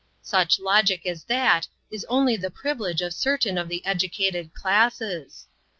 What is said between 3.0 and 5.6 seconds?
of certain of the educated classes